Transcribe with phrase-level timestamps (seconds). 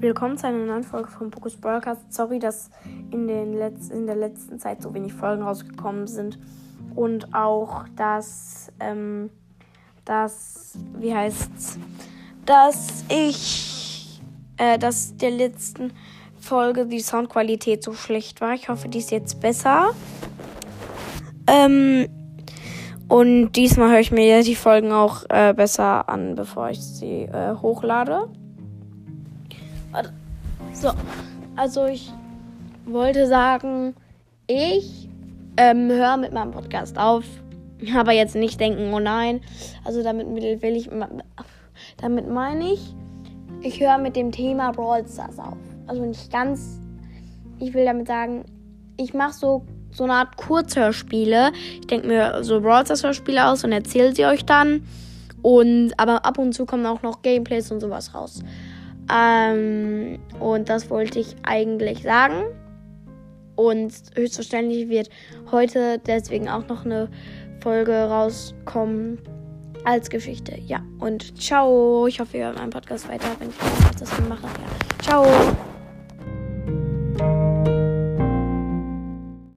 [0.00, 2.12] Willkommen zu einer neuen Folge von Pokus Broadcast.
[2.12, 2.70] Sorry, dass
[3.10, 6.38] in, den Letz in der letzten Zeit so wenig Folgen rausgekommen sind.
[6.94, 9.28] Und auch, dass, ähm,
[10.04, 11.80] dass, wie heißt's,
[12.46, 14.20] dass ich,
[14.56, 15.92] äh, dass der letzten
[16.38, 18.54] Folge die Soundqualität so schlecht war.
[18.54, 19.90] Ich hoffe, die ist jetzt besser.
[21.48, 22.06] Ähm,
[23.08, 27.56] und diesmal höre ich mir die Folgen auch äh, besser an, bevor ich sie äh,
[27.56, 28.28] hochlade.
[30.72, 30.90] So,
[31.56, 32.12] also ich
[32.86, 33.94] wollte sagen,
[34.46, 35.08] ich
[35.56, 37.24] ähm, höre mit meinem Podcast auf.
[37.96, 39.40] Aber jetzt nicht denken, oh nein.
[39.84, 40.90] Also damit will ich,
[41.98, 42.94] damit meine ich,
[43.60, 45.56] ich höre mit dem Thema Brawl Stars auf.
[45.86, 46.80] Also nicht ganz,
[47.58, 48.44] ich will damit sagen,
[48.96, 51.52] ich mache so, so eine Art Kurzhörspiele.
[51.80, 54.82] Ich denke mir so Brawl Stars Hörspiele aus und erzähle sie euch dann.
[55.42, 58.42] Und, aber ab und zu kommen auch noch Gameplays und sowas raus.
[59.12, 62.44] Ähm, und das wollte ich eigentlich sagen.
[63.56, 65.10] Und höchstwahrscheinlich wird
[65.50, 67.08] heute deswegen auch noch eine
[67.60, 69.18] Folge rauskommen
[69.84, 70.58] als Geschichte.
[70.66, 72.06] Ja, und ciao.
[72.06, 74.28] Ich hoffe, ihr hört meinen Podcast weiter, wenn ich das habe.
[74.30, 75.02] Ja.
[75.02, 75.67] Ciao.